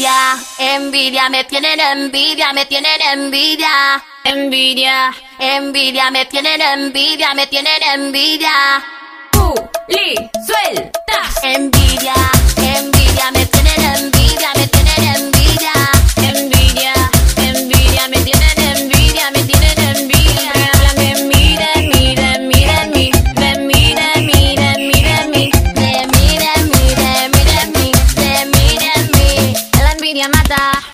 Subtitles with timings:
[0.00, 4.02] Envidia, envidia, me tienen envidia, me tienen envidia.
[4.24, 8.82] Envidia, envidia, me tienen envidia, me tienen envidia.
[9.30, 10.14] Puli,
[10.46, 11.20] suelta.
[11.42, 12.49] Envidia, envidia, me tienen envidia.
[30.20, 30.89] 山田。